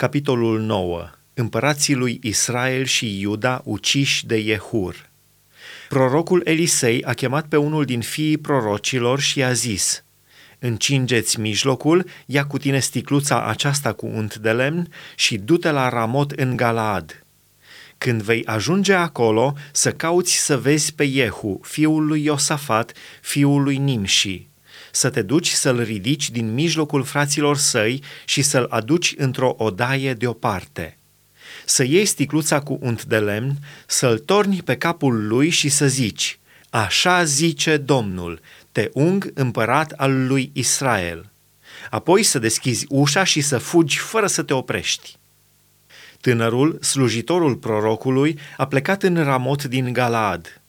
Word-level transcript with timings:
Capitolul 0.00 0.60
9. 0.60 1.10
Împărații 1.34 1.94
lui 1.94 2.18
Israel 2.22 2.84
și 2.84 3.20
Iuda 3.20 3.60
uciși 3.64 4.26
de 4.26 4.40
Jehur. 4.40 5.10
Prorocul 5.88 6.40
Elisei 6.44 7.04
a 7.04 7.12
chemat 7.12 7.46
pe 7.46 7.56
unul 7.56 7.84
din 7.84 8.00
fiii 8.00 8.38
prorocilor 8.38 9.20
și 9.20 9.42
a 9.42 9.52
zis, 9.52 10.04
Încingeți 10.58 11.40
mijlocul, 11.40 12.04
ia 12.26 12.46
cu 12.46 12.58
tine 12.58 12.78
sticluța 12.78 13.46
aceasta 13.46 13.92
cu 13.92 14.06
unt 14.06 14.36
de 14.36 14.52
lemn 14.52 14.92
și 15.14 15.38
du-te 15.38 15.70
la 15.70 15.88
Ramot 15.88 16.30
în 16.30 16.56
Galaad. 16.56 17.24
Când 17.98 18.22
vei 18.22 18.44
ajunge 18.46 18.92
acolo, 18.92 19.54
să 19.72 19.92
cauți 19.92 20.44
să 20.44 20.58
vezi 20.58 20.94
pe 20.94 21.08
Jehu, 21.08 21.60
fiul 21.62 22.06
lui 22.06 22.24
Iosafat, 22.24 22.92
fiul 23.20 23.62
lui 23.62 23.76
Nimși, 23.76 24.47
să 24.98 25.10
te 25.10 25.22
duci 25.22 25.48
să-l 25.48 25.82
ridici 25.82 26.30
din 26.30 26.54
mijlocul 26.54 27.04
fraților 27.04 27.56
săi 27.56 28.02
și 28.24 28.42
să-l 28.42 28.66
aduci 28.70 29.14
într-o 29.16 29.54
odaie 29.58 30.14
deoparte. 30.14 30.98
Să 31.64 31.84
iei 31.84 32.04
sticluța 32.04 32.60
cu 32.60 32.78
unt 32.80 33.04
de 33.04 33.18
lemn, 33.18 33.56
să-l 33.86 34.18
torni 34.18 34.62
pe 34.62 34.76
capul 34.76 35.26
lui 35.26 35.48
și 35.48 35.68
să 35.68 35.86
zici, 35.86 36.38
Așa 36.70 37.24
zice 37.24 37.76
Domnul, 37.76 38.40
te 38.72 38.90
ung 38.92 39.30
împărat 39.34 39.92
al 39.92 40.26
lui 40.26 40.50
Israel. 40.52 41.30
Apoi 41.90 42.22
să 42.22 42.38
deschizi 42.38 42.86
ușa 42.88 43.24
și 43.24 43.40
să 43.40 43.58
fugi 43.58 43.98
fără 43.98 44.26
să 44.26 44.42
te 44.42 44.54
oprești. 44.54 45.16
Tânărul, 46.20 46.78
slujitorul 46.80 47.56
prorocului, 47.56 48.38
a 48.56 48.66
plecat 48.66 49.02
în 49.02 49.24
Ramot 49.24 49.64
din 49.64 49.92
Galaad. 49.92 50.60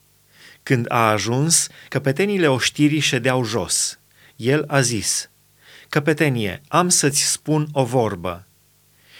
Când 0.63 0.85
a 0.89 1.09
ajuns, 1.09 1.67
căpetenile 1.88 2.47
oștirii 2.47 2.99
ședeau 2.99 3.43
jos– 3.43 3.93
el 4.39 4.63
a 4.67 4.81
zis, 4.81 5.29
Căpetenie, 5.89 6.61
am 6.67 6.89
să-ți 6.89 7.31
spun 7.31 7.67
o 7.71 7.84
vorbă. 7.84 8.45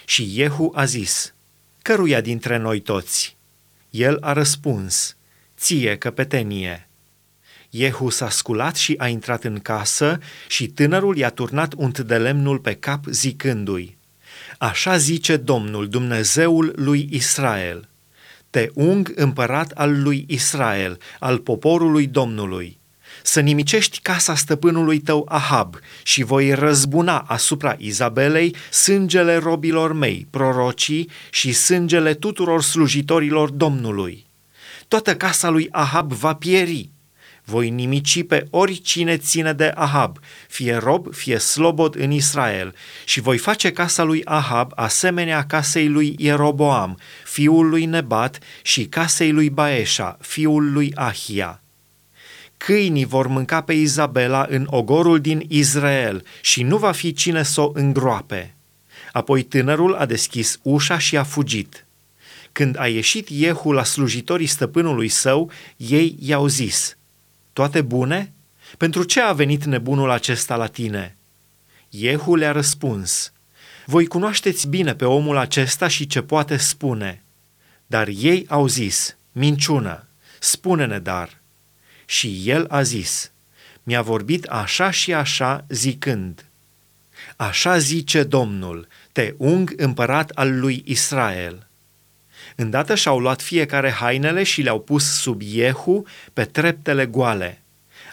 Și 0.06 0.26
Jehu 0.26 0.72
a 0.76 0.86
zis, 0.86 1.34
Căruia 1.82 2.22
dintre 2.22 2.58
noi 2.58 2.80
toți? 2.80 3.38
El 3.90 4.18
a 4.22 4.34
răspuns, 4.34 5.16
Ție, 5.58 5.98
căpetenie. 5.98 6.88
Jehu 7.70 8.10
s-a 8.10 8.30
sculat 8.30 8.76
și 8.76 8.96
a 8.98 9.08
intrat 9.08 9.44
în 9.44 9.60
casă 9.60 10.20
și 10.48 10.68
tânărul 10.68 11.18
i-a 11.18 11.30
turnat 11.30 11.74
unt 11.78 12.00
de 12.00 12.18
lemnul 12.18 12.60
pe 12.60 12.76
cap 12.76 13.06
zicându-i, 13.06 13.98
Așa 14.58 14.98
zice 14.98 15.38
Domnul, 15.38 15.88
Dumnezeul 15.88 16.74
lui 16.76 17.08
Israel, 17.12 17.88
te 18.50 18.70
ung 18.74 19.12
împărat 19.16 19.72
al 19.72 20.02
lui 20.02 20.26
Israel, 20.28 21.00
al 21.20 21.40
poporului 21.40 22.08
Domnului 22.08 22.79
să 23.24 23.40
nimicești 23.40 24.00
casa 24.02 24.36
stăpânului 24.36 25.00
tău 25.00 25.26
Ahab 25.30 25.76
și 26.04 26.24
voi 26.24 26.54
răzbuna 26.54 27.18
asupra 27.18 27.76
Izabelei 27.78 28.56
sângele 28.72 29.38
robilor 29.38 29.94
mei, 29.94 30.28
prorocii 30.30 31.10
și 31.30 31.54
sângele 31.54 32.14
tuturor 32.14 32.62
slujitorilor 32.62 33.50
Domnului. 33.50 34.26
Toată 34.88 35.16
casa 35.16 35.50
lui 35.50 35.68
Ahab 35.72 36.14
va 36.14 36.34
pieri. 36.34 36.90
Voi 37.44 37.70
nimici 37.70 38.24
pe 38.24 38.48
oricine 38.50 39.18
ține 39.18 39.54
de 39.54 39.72
Ahab, 39.76 40.20
fie 40.48 40.76
rob, 40.76 41.14
fie 41.14 41.38
slobod 41.38 41.96
în 41.96 42.12
Israel, 42.12 42.76
și 43.06 43.20
voi 43.20 43.38
face 43.38 43.72
casa 43.72 44.04
lui 44.04 44.22
Ahab 44.26 44.72
asemenea 44.76 45.46
casei 45.46 45.88
lui 45.88 46.16
Ieroboam, 46.18 47.00
fiul 47.26 47.70
lui 47.70 47.86
Nebat, 47.86 48.40
și 48.62 48.86
casei 48.86 49.32
lui 49.32 49.50
Baeșa, 49.50 50.18
fiul 50.22 50.72
lui 50.72 50.92
Ahia 50.96 51.62
câinii 52.60 53.06
vor 53.06 53.28
mânca 53.28 53.62
pe 53.62 53.74
Izabela 53.74 54.46
în 54.50 54.68
ogorul 54.70 55.20
din 55.20 55.46
Israel 55.48 56.26
și 56.42 56.64
nu 56.64 56.78
va 56.78 56.92
fi 56.92 57.14
cine 57.14 57.44
să 57.44 57.62
o 57.62 57.72
îngroape. 57.74 58.56
Apoi 59.12 59.44
tânărul 59.44 59.96
a 59.96 60.06
deschis 60.06 60.60
ușa 60.62 60.98
și 60.98 61.18
a 61.18 61.24
fugit. 61.24 61.86
Când 62.52 62.80
a 62.80 62.88
ieșit 62.88 63.30
Iehu 63.30 63.72
la 63.72 63.84
slujitorii 63.84 64.48
stăpânului 64.48 65.08
său, 65.08 65.52
ei 65.78 66.16
i-au 66.20 66.48
zis, 66.48 66.98
Toate 67.54 67.82
bune? 67.82 68.34
Pentru 68.78 69.04
ce 69.04 69.22
a 69.22 69.34
venit 69.34 69.64
nebunul 69.64 70.10
acesta 70.10 70.56
la 70.56 70.68
tine? 70.68 71.18
Iehu 71.90 72.36
le-a 72.36 72.52
răspuns, 72.52 73.32
Voi 73.86 74.06
cunoașteți 74.06 74.68
bine 74.68 74.96
pe 74.96 75.06
omul 75.06 75.38
acesta 75.38 75.88
și 75.88 76.08
ce 76.08 76.22
poate 76.22 76.58
spune. 76.58 77.24
Dar 77.88 78.08
ei 78.08 78.46
au 78.48 78.68
zis, 78.68 79.18
Minciună, 79.32 80.08
spune-ne 80.40 81.00
dar, 81.00 81.39
și 82.10 82.42
el 82.46 82.66
a 82.70 82.82
zis, 82.82 83.32
mi-a 83.84 84.02
vorbit 84.02 84.46
așa 84.46 84.92
și 84.92 85.14
așa 85.14 85.66
zicând, 85.70 86.46
Așa 87.36 87.78
zice 87.78 88.24
Domnul, 88.24 88.88
te 89.12 89.34
ung 89.38 89.74
împărat 89.78 90.30
al 90.30 90.60
lui 90.60 90.84
Israel. 90.86 91.68
Îndată 92.56 92.96
și-au 92.96 93.20
luat 93.20 93.42
fiecare 93.42 93.92
hainele 93.92 94.44
și 94.44 94.62
le-au 94.62 94.80
pus 94.80 95.20
sub 95.20 95.42
Iehu 95.42 96.06
pe 96.34 96.46
treptele 96.46 97.06
goale. 97.06 97.62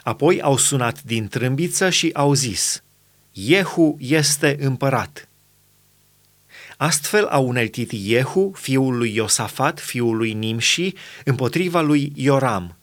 Apoi 0.03 0.41
au 0.41 0.57
sunat 0.57 1.03
din 1.03 1.27
trâmbiță 1.27 1.89
și 1.89 2.09
au 2.13 2.33
zis, 2.33 2.83
Iehu 3.31 3.97
este 3.99 4.57
împărat. 4.59 5.27
Astfel 6.77 7.25
a 7.25 7.37
uneltit 7.37 7.91
Iehu, 7.91 8.53
fiul 8.55 8.97
lui 8.97 9.15
Iosafat, 9.15 9.79
fiul 9.79 10.17
lui 10.17 10.33
Nimși, 10.33 10.93
împotriva 11.23 11.81
lui 11.81 12.11
Ioram, 12.15 12.77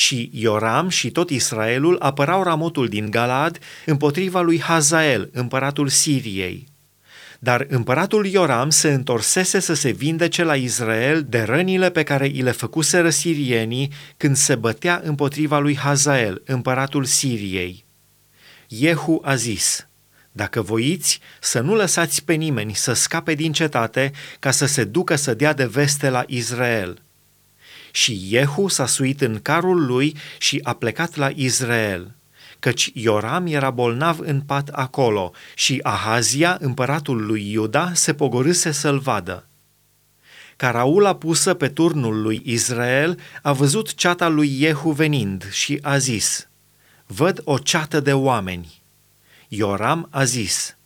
și 0.00 0.30
Ioram 0.32 0.88
și 0.88 1.10
tot 1.10 1.30
Israelul 1.30 1.96
apărau 1.98 2.42
Ramotul 2.42 2.88
din 2.88 3.10
Galad 3.10 3.58
împotriva 3.86 4.40
lui 4.40 4.60
Hazael, 4.60 5.30
împăratul 5.32 5.88
Siriei. 5.88 6.68
Dar 7.38 7.66
împăratul 7.68 8.26
Ioram 8.26 8.70
se 8.70 8.92
întorsese 8.92 9.60
să 9.60 9.74
se 9.74 9.90
vindece 9.90 10.44
la 10.44 10.54
Israel 10.54 11.26
de 11.28 11.42
rănile 11.42 11.90
pe 11.90 12.02
care 12.02 12.26
i 12.26 12.42
le 12.42 12.50
făcuseră 12.50 13.10
sirienii 13.10 13.92
când 14.16 14.36
se 14.36 14.54
bătea 14.54 15.00
împotriva 15.04 15.58
lui 15.58 15.76
Hazael, 15.76 16.42
împăratul 16.44 17.04
Siriei. 17.04 17.84
Jehu 18.68 19.20
a 19.24 19.34
zis, 19.34 19.88
dacă 20.32 20.62
voiți 20.62 21.20
să 21.40 21.60
nu 21.60 21.74
lăsați 21.74 22.24
pe 22.24 22.34
nimeni 22.34 22.74
să 22.74 22.92
scape 22.92 23.34
din 23.34 23.52
cetate 23.52 24.12
ca 24.38 24.50
să 24.50 24.66
se 24.66 24.84
ducă 24.84 25.16
să 25.16 25.34
dea 25.34 25.52
de 25.52 25.64
veste 25.64 26.10
la 26.10 26.24
Israel– 26.26 27.02
și 27.92 28.28
Jehu 28.28 28.68
s-a 28.68 28.86
suit 28.86 29.20
în 29.20 29.38
carul 29.42 29.86
lui 29.86 30.16
și 30.38 30.60
a 30.62 30.72
plecat 30.72 31.16
la 31.16 31.28
Israel, 31.34 32.14
căci 32.58 32.90
Ioram 32.94 33.46
era 33.46 33.70
bolnav 33.70 34.18
în 34.18 34.40
pat 34.40 34.68
acolo 34.68 35.32
și 35.54 35.80
Ahazia, 35.82 36.56
împăratul 36.60 37.26
lui 37.26 37.50
Iuda, 37.50 37.90
se 37.94 38.14
pogorâse 38.14 38.70
să-l 38.70 38.98
vadă. 38.98 39.44
Caraula 40.56 41.14
pusă 41.14 41.54
pe 41.54 41.68
turnul 41.68 42.20
lui 42.22 42.42
Israel 42.44 43.20
a 43.42 43.52
văzut 43.52 43.94
ceata 43.94 44.28
lui 44.28 44.48
Jehu 44.48 44.90
venind 44.90 45.50
și 45.50 45.78
a 45.82 45.98
zis, 45.98 46.48
Văd 47.06 47.40
o 47.44 47.58
ceată 47.58 48.00
de 48.00 48.12
oameni. 48.12 48.82
Ioram 49.48 50.08
a 50.10 50.24
zis, 50.24 50.76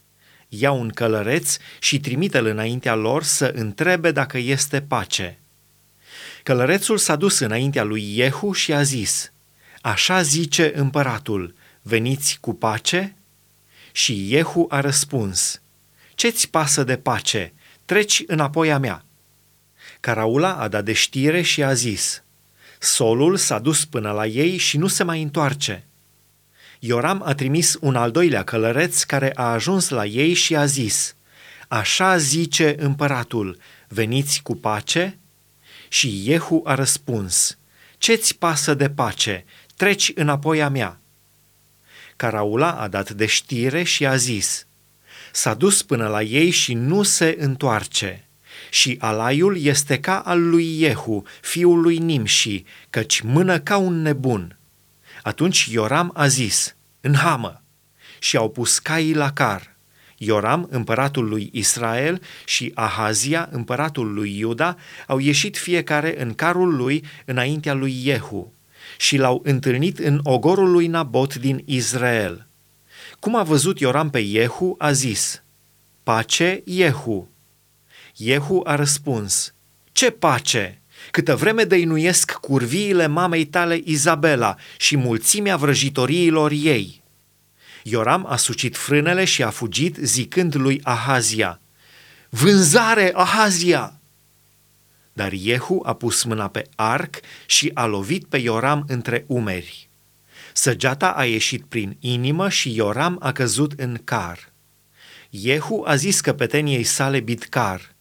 Ia 0.48 0.72
un 0.72 0.88
călăreț 0.88 1.56
și 1.78 2.00
trimite-l 2.00 2.46
înaintea 2.46 2.94
lor 2.94 3.22
să 3.22 3.52
întrebe 3.54 4.10
dacă 4.10 4.38
este 4.38 4.80
pace. 4.80 5.38
Călărețul 6.44 6.98
s-a 6.98 7.16
dus 7.16 7.38
înaintea 7.38 7.82
lui 7.82 8.16
Iehu 8.16 8.52
și 8.52 8.72
a 8.72 8.82
zis, 8.82 9.32
Așa 9.80 10.22
zice 10.22 10.72
împăratul, 10.78 11.54
veniți 11.82 12.38
cu 12.40 12.54
pace? 12.54 13.16
Și 13.92 14.32
Iehu 14.32 14.66
a 14.68 14.80
răspuns, 14.80 15.60
Ce-ți 16.14 16.50
pasă 16.50 16.84
de 16.84 16.96
pace? 16.96 17.52
Treci 17.84 18.22
înapoi 18.26 18.72
a 18.72 18.78
mea. 18.78 19.04
Caraula 20.00 20.54
a 20.54 20.68
dat 20.68 20.84
de 20.84 20.92
știre 20.92 21.42
și 21.42 21.62
a 21.62 21.74
zis, 21.74 22.22
Solul 22.78 23.36
s-a 23.36 23.58
dus 23.58 23.84
până 23.84 24.10
la 24.10 24.26
ei 24.26 24.56
și 24.56 24.76
nu 24.76 24.86
se 24.86 25.02
mai 25.02 25.22
întoarce. 25.22 25.84
Ioram 26.78 27.22
a 27.24 27.34
trimis 27.34 27.76
un 27.80 27.96
al 27.96 28.10
doilea 28.10 28.44
călăreț 28.44 29.02
care 29.02 29.32
a 29.34 29.52
ajuns 29.52 29.88
la 29.88 30.04
ei 30.04 30.32
și 30.32 30.56
a 30.56 30.66
zis, 30.66 31.14
Așa 31.68 32.18
zice 32.18 32.74
împăratul, 32.78 33.58
veniți 33.88 34.42
cu 34.42 34.54
pace? 34.54 35.18
Și 35.94 36.22
Iehu 36.24 36.62
a 36.64 36.74
răspuns, 36.74 37.58
Ce-ți 37.98 38.36
pasă 38.36 38.74
de 38.74 38.90
pace? 38.90 39.44
Treci 39.76 40.12
înapoi 40.14 40.62
a 40.62 40.68
mea. 40.68 41.00
Caraula 42.16 42.72
a 42.72 42.88
dat 42.88 43.10
de 43.10 43.26
știre 43.26 43.82
și 43.82 44.06
a 44.06 44.16
zis, 44.16 44.66
S-a 45.32 45.54
dus 45.54 45.82
până 45.82 46.08
la 46.08 46.22
ei 46.22 46.50
și 46.50 46.74
nu 46.74 47.02
se 47.02 47.36
întoarce. 47.38 48.28
Și 48.70 48.96
alaiul 49.00 49.56
este 49.62 50.00
ca 50.00 50.18
al 50.20 50.48
lui 50.48 50.80
Iehu, 50.80 51.24
fiul 51.40 51.80
lui 51.80 51.98
Nimși, 51.98 52.64
căci 52.90 53.20
mână 53.20 53.58
ca 53.58 53.76
un 53.76 54.02
nebun. 54.02 54.56
Atunci 55.22 55.64
Ioram 55.70 56.10
a 56.14 56.26
zis, 56.26 56.74
în 57.00 57.14
hamă, 57.14 57.62
și 58.18 58.36
au 58.36 58.50
pus 58.50 58.78
caii 58.78 59.14
la 59.14 59.32
car. 59.32 59.73
Ioram, 60.24 60.68
împăratul 60.70 61.28
lui 61.28 61.48
Israel, 61.52 62.22
și 62.44 62.72
Ahazia, 62.74 63.48
împăratul 63.52 64.14
lui 64.14 64.38
Iuda, 64.38 64.76
au 65.06 65.18
ieșit 65.18 65.56
fiecare 65.56 66.22
în 66.22 66.34
carul 66.34 66.76
lui 66.76 67.04
înaintea 67.24 67.74
lui 67.74 67.92
Jehu 68.04 68.52
și 68.96 69.16
l-au 69.16 69.40
întâlnit 69.44 69.98
în 69.98 70.20
ogorul 70.22 70.70
lui 70.70 70.86
Nabot 70.86 71.34
din 71.34 71.62
Israel. 71.64 72.46
Cum 73.20 73.36
a 73.36 73.42
văzut 73.42 73.80
Ioram 73.80 74.10
pe 74.10 74.24
Jehu, 74.24 74.74
a 74.78 74.92
zis, 74.92 75.42
Pace, 76.02 76.62
Jehu. 76.66 77.30
Jehu 78.16 78.60
a 78.64 78.74
răspuns, 78.74 79.54
Ce 79.92 80.10
pace! 80.10 80.78
Câtă 81.10 81.36
vreme 81.36 81.64
dăinuiesc 81.64 82.32
curviile 82.32 83.06
mamei 83.06 83.44
tale 83.44 83.80
Izabela 83.84 84.56
și 84.76 84.96
mulțimea 84.96 85.56
vrăjitoriilor 85.56 86.50
ei. 86.50 87.02
Ioram 87.86 88.26
a 88.28 88.36
sucit 88.36 88.76
frânele 88.76 89.24
și 89.24 89.42
a 89.42 89.50
fugit 89.50 89.96
zicând 89.96 90.54
lui 90.54 90.80
Ahazia, 90.82 91.60
Vânzare, 92.28 93.12
Ahazia! 93.14 94.00
Dar 95.12 95.32
Jehu 95.34 95.82
a 95.86 95.92
pus 95.92 96.22
mâna 96.22 96.48
pe 96.48 96.66
arc 96.74 97.20
și 97.46 97.70
a 97.74 97.84
lovit 97.84 98.24
pe 98.24 98.36
Ioram 98.36 98.84
între 98.88 99.24
umeri. 99.26 99.88
Săgeata 100.52 101.10
a 101.10 101.24
ieșit 101.24 101.64
prin 101.64 101.96
inimă 102.00 102.48
și 102.48 102.74
Ioram 102.74 103.16
a 103.20 103.32
căzut 103.32 103.72
în 103.76 104.00
car. 104.04 104.52
Jehu 105.30 105.82
a 105.86 105.94
zis 105.94 106.20
căpeteniei 106.20 106.84
sale 106.84 107.20
Bidcar, 107.20 107.93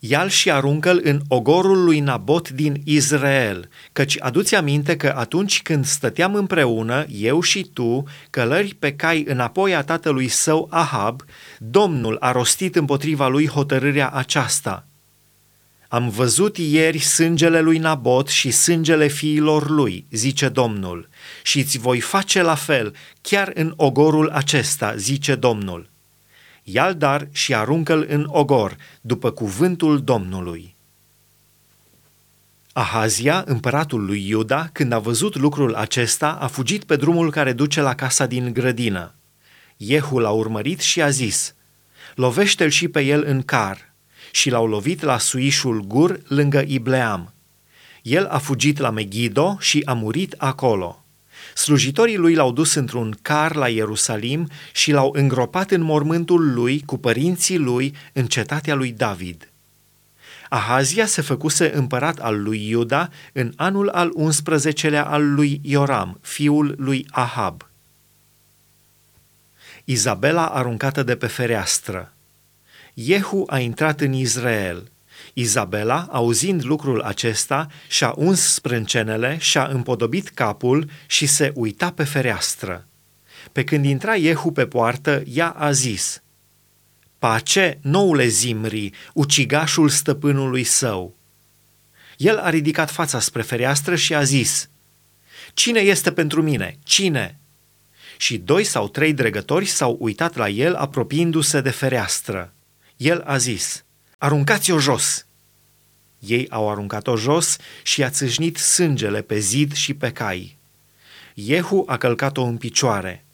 ia 0.00 0.28
și 0.28 0.50
aruncă-l 0.50 1.00
în 1.04 1.20
ogorul 1.28 1.84
lui 1.84 2.00
Nabot 2.00 2.50
din 2.50 2.82
Israel, 2.84 3.68
căci 3.92 4.16
aduți 4.20 4.54
aminte 4.54 4.96
că 4.96 5.12
atunci 5.16 5.62
când 5.62 5.84
stăteam 5.84 6.34
împreună, 6.34 7.06
eu 7.08 7.40
și 7.40 7.70
tu, 7.72 8.04
călări 8.30 8.76
pe 8.78 8.92
cai 8.92 9.24
înapoi 9.28 9.74
a 9.74 9.82
tatălui 9.82 10.28
său 10.28 10.68
Ahab, 10.70 11.22
Domnul 11.58 12.16
a 12.20 12.32
rostit 12.32 12.76
împotriva 12.76 13.28
lui 13.28 13.46
hotărârea 13.46 14.08
aceasta. 14.08 14.86
Am 15.88 16.08
văzut 16.08 16.56
ieri 16.56 16.98
sângele 16.98 17.60
lui 17.60 17.78
Nabot 17.78 18.28
și 18.28 18.50
sângele 18.50 19.06
fiilor 19.06 19.70
lui, 19.70 20.06
zice 20.10 20.48
Domnul, 20.48 21.08
și 21.42 21.58
îți 21.58 21.78
voi 21.78 22.00
face 22.00 22.42
la 22.42 22.54
fel, 22.54 22.94
chiar 23.20 23.50
în 23.54 23.72
ogorul 23.76 24.30
acesta, 24.30 24.96
zice 24.96 25.34
Domnul 25.34 25.90
ia 26.72 26.92
dar 26.92 27.28
și 27.32 27.54
aruncă-l 27.54 28.06
în 28.08 28.26
ogor, 28.28 28.76
după 29.00 29.30
cuvântul 29.30 30.02
Domnului. 30.02 30.76
Ahazia, 32.72 33.44
împăratul 33.46 34.04
lui 34.04 34.28
Iuda, 34.28 34.68
când 34.72 34.92
a 34.92 34.98
văzut 34.98 35.36
lucrul 35.36 35.74
acesta, 35.74 36.32
a 36.40 36.46
fugit 36.46 36.84
pe 36.84 36.96
drumul 36.96 37.30
care 37.30 37.52
duce 37.52 37.80
la 37.80 37.94
casa 37.94 38.26
din 38.26 38.52
grădină. 38.52 39.14
Jehu 39.76 40.18
l-a 40.18 40.30
urmărit 40.30 40.80
și 40.80 41.02
a 41.02 41.10
zis, 41.10 41.54
lovește-l 42.14 42.68
și 42.68 42.88
pe 42.88 43.00
el 43.00 43.24
în 43.26 43.42
car, 43.42 43.94
și 44.30 44.50
l-au 44.50 44.66
lovit 44.66 45.02
la 45.02 45.18
suișul 45.18 45.80
Gur 45.80 46.20
lângă 46.28 46.64
Ibleam. 46.66 47.32
El 48.02 48.26
a 48.26 48.38
fugit 48.38 48.78
la 48.78 48.90
Megiddo 48.90 49.56
și 49.60 49.82
a 49.84 49.92
murit 49.92 50.34
acolo. 50.36 50.97
Slujitorii 51.54 52.16
lui 52.16 52.34
l-au 52.34 52.52
dus 52.52 52.74
într-un 52.74 53.18
car 53.22 53.54
la 53.54 53.68
Ierusalim 53.68 54.48
și 54.72 54.92
l-au 54.92 55.12
îngropat 55.14 55.70
în 55.70 55.82
mormântul 55.82 56.52
lui 56.52 56.82
cu 56.86 56.98
părinții 56.98 57.58
lui 57.58 57.94
în 58.12 58.26
cetatea 58.26 58.74
lui 58.74 58.92
David. 58.92 59.48
Ahazia 60.48 61.06
se 61.06 61.20
făcuse 61.20 61.74
împărat 61.74 62.18
al 62.18 62.42
lui 62.42 62.68
Iuda 62.68 63.10
în 63.32 63.52
anul 63.56 63.88
al 63.88 64.12
11-lea 64.18 65.04
al 65.04 65.34
lui 65.34 65.60
Ioram, 65.62 66.18
fiul 66.22 66.74
lui 66.78 67.06
Ahab. 67.10 67.68
Izabela 69.84 70.46
aruncată 70.46 71.02
de 71.02 71.16
pe 71.16 71.26
fereastră. 71.26 72.12
Jehu 72.94 73.44
a 73.46 73.58
intrat 73.58 74.00
în 74.00 74.12
Israel– 74.12 74.90
Izabela, 75.32 76.08
auzind 76.10 76.64
lucrul 76.64 77.00
acesta, 77.00 77.66
și-a 77.88 78.12
uns 78.16 78.52
sprâncenele, 78.52 79.36
și-a 79.40 79.64
împodobit 79.64 80.28
capul 80.28 80.90
și 81.06 81.26
se 81.26 81.52
uita 81.54 81.90
pe 81.90 82.04
fereastră. 82.04 82.86
Pe 83.52 83.64
când 83.64 83.84
intra 83.84 84.16
Jehu 84.16 84.52
pe 84.52 84.66
poartă, 84.66 85.22
ea 85.26 85.48
a 85.48 85.72
zis, 85.72 86.22
Pace, 87.18 87.78
noule 87.82 88.26
Zimri, 88.26 88.90
ucigașul 89.12 89.88
stăpânului 89.88 90.64
său. 90.64 91.16
El 92.16 92.38
a 92.38 92.50
ridicat 92.50 92.90
fața 92.90 93.20
spre 93.20 93.42
fereastră 93.42 93.96
și 93.96 94.14
a 94.14 94.22
zis, 94.22 94.68
Cine 95.54 95.80
este 95.80 96.12
pentru 96.12 96.42
mine? 96.42 96.78
Cine? 96.82 97.38
Și 98.16 98.38
doi 98.38 98.64
sau 98.64 98.88
trei 98.88 99.12
dregători 99.12 99.66
s-au 99.66 99.96
uitat 100.00 100.36
la 100.36 100.48
el 100.48 100.74
apropiindu-se 100.74 101.60
de 101.60 101.70
fereastră. 101.70 102.52
El 102.96 103.22
a 103.26 103.36
zis, 103.36 103.84
Aruncați-o 104.20 104.78
jos! 104.78 105.26
Ei 106.18 106.46
au 106.50 106.70
aruncat-o 106.70 107.16
jos 107.16 107.56
și 107.82 108.04
a 108.04 108.10
țâșnit 108.10 108.56
sângele 108.56 109.22
pe 109.22 109.38
zid 109.38 109.74
și 109.74 109.94
pe 109.94 110.12
cai. 110.12 110.56
Jehu 111.34 111.84
a 111.86 111.96
călcat-o 111.96 112.42
în 112.42 112.56
picioare. 112.56 113.24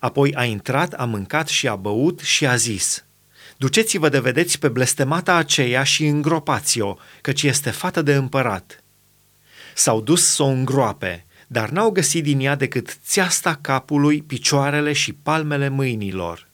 Apoi 0.00 0.34
a 0.34 0.44
intrat, 0.44 0.92
a 0.92 1.04
mâncat 1.04 1.48
și 1.48 1.68
a 1.68 1.76
băut 1.76 2.20
și 2.20 2.46
a 2.46 2.56
zis, 2.56 3.04
Duceți-vă 3.56 4.08
de 4.08 4.18
vedeți 4.18 4.58
pe 4.58 4.68
blestemata 4.68 5.34
aceea 5.34 5.82
și 5.82 6.06
îngropați-o, 6.06 6.96
căci 7.20 7.42
este 7.42 7.70
fată 7.70 8.02
de 8.02 8.14
împărat. 8.14 8.82
S-au 9.74 10.00
dus 10.00 10.26
să 10.26 10.42
o 10.42 10.46
îngroape, 10.46 11.26
dar 11.46 11.68
n-au 11.68 11.90
găsit 11.90 12.22
din 12.22 12.40
ea 12.40 12.54
decât 12.54 12.98
țeasta 13.06 13.58
capului, 13.60 14.22
picioarele 14.22 14.92
și 14.92 15.12
palmele 15.12 15.68
mâinilor. 15.68 16.52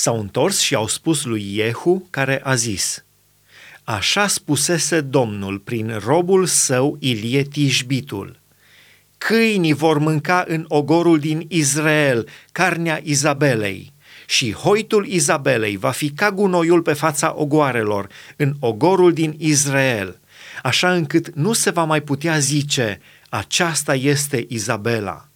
S-au 0.00 0.20
întors 0.20 0.60
și 0.60 0.74
au 0.74 0.86
spus 0.86 1.24
lui 1.24 1.52
Jehu, 1.54 2.06
care 2.10 2.40
a 2.44 2.54
zis– 2.54 3.04
Așa 3.96 4.26
spusese 4.26 5.00
Domnul 5.00 5.58
prin 5.58 6.00
robul 6.04 6.46
său 6.46 6.96
Ilie 7.00 7.42
Tijbitul. 7.42 8.38
Câinii 9.18 9.72
vor 9.72 9.98
mânca 9.98 10.44
în 10.48 10.64
ogorul 10.68 11.18
din 11.18 11.46
Israel 11.48 12.28
carnea 12.52 13.00
Izabelei 13.02 13.92
și 14.26 14.52
hoitul 14.52 15.06
Izabelei 15.06 15.76
va 15.76 15.90
fi 15.90 16.10
ca 16.10 16.30
gunoiul 16.30 16.82
pe 16.82 16.92
fața 16.92 17.34
ogoarelor 17.36 18.08
în 18.36 18.54
ogorul 18.60 19.12
din 19.12 19.34
Israel, 19.38 20.20
așa 20.62 20.92
încât 20.92 21.34
nu 21.34 21.52
se 21.52 21.70
va 21.70 21.84
mai 21.84 22.00
putea 22.00 22.38
zice, 22.38 23.00
aceasta 23.28 23.94
este 23.94 24.46
Izabela. 24.48 25.29